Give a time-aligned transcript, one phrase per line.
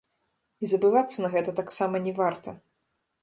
[0.63, 2.49] І забывацца на гэта таксама не варта.